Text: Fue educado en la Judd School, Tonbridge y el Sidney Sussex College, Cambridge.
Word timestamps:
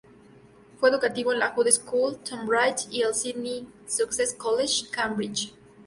Fue 0.79 0.89
educado 0.89 1.31
en 1.31 1.37
la 1.37 1.49
Judd 1.53 1.67
School, 1.67 2.17
Tonbridge 2.27 2.87
y 2.89 3.03
el 3.03 3.13
Sidney 3.13 3.67
Sussex 3.85 4.33
College, 4.33 4.89
Cambridge. 4.91 5.53